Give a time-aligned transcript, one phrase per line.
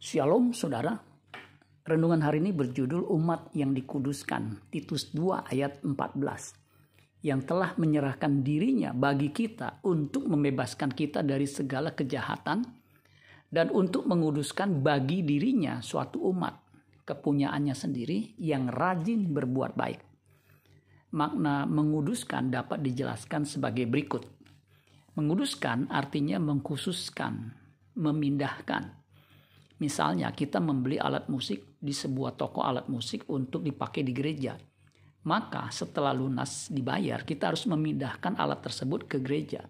[0.00, 0.96] Shalom saudara.
[1.84, 7.20] Renungan hari ini berjudul Umat yang Dikuduskan, Titus 2 ayat 14.
[7.20, 12.64] Yang telah menyerahkan dirinya bagi kita untuk membebaskan kita dari segala kejahatan
[13.52, 16.56] dan untuk menguduskan bagi dirinya suatu umat
[17.04, 20.00] kepunyaannya sendiri yang rajin berbuat baik.
[21.12, 24.24] Makna menguduskan dapat dijelaskan sebagai berikut.
[25.20, 27.52] Menguduskan artinya mengkhususkan,
[28.00, 28.96] memindahkan,
[29.80, 34.52] Misalnya kita membeli alat musik di sebuah toko alat musik untuk dipakai di gereja.
[35.24, 39.64] Maka setelah lunas dibayar, kita harus memindahkan alat tersebut ke gereja.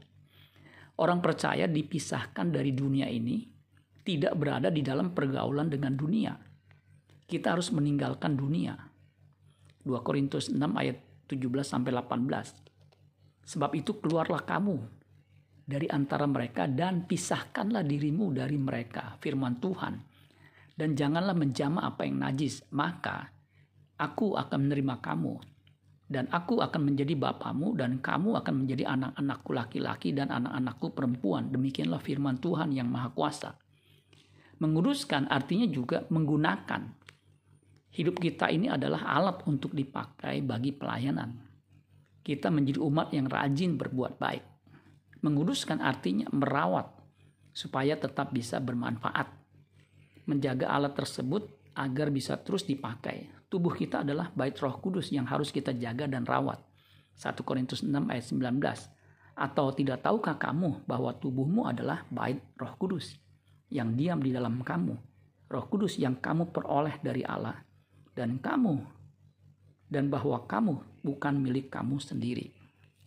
[0.98, 3.46] Orang percaya dipisahkan dari dunia ini,
[4.02, 6.34] tidak berada di dalam pergaulan dengan dunia.
[7.27, 8.74] Kita harus meninggalkan dunia.
[9.87, 10.98] 2 Korintus 6 ayat
[11.30, 13.46] 17 sampai 18.
[13.46, 15.01] Sebab itu keluarlah kamu
[15.70, 19.95] dari antara mereka dan pisahkanlah dirimu dari mereka, firman Tuhan.
[20.74, 23.30] Dan janganlah menjama apa yang najis, maka
[23.95, 25.35] aku akan menerima kamu
[26.10, 31.54] dan aku akan menjadi bapamu dan kamu akan menjadi anak-anakku laki-laki dan anak-anakku perempuan.
[31.54, 33.54] Demikianlah firman Tuhan yang Maha Kuasa.
[34.59, 36.98] Menguruskan artinya juga menggunakan.
[37.95, 41.46] Hidup kita ini adalah alat untuk dipakai bagi pelayanan.
[42.26, 44.45] Kita menjadi umat yang rajin berbuat baik.
[45.21, 46.88] Menguduskan artinya merawat
[47.52, 49.29] supaya tetap bisa bermanfaat.
[50.24, 53.29] Menjaga alat tersebut agar bisa terus dipakai.
[53.51, 56.63] Tubuh kita adalah bait roh kudus yang harus kita jaga dan rawat.
[57.18, 59.37] 1 Korintus 6 ayat 19.
[59.37, 63.18] Atau tidak tahukah kamu bahwa tubuhmu adalah bait roh kudus
[63.68, 64.94] yang diam di dalam kamu.
[65.50, 67.59] Roh kudus yang kamu peroleh dari Allah.
[68.15, 69.00] Dan kamu
[69.91, 72.54] dan bahwa kamu bukan milik kamu sendiri.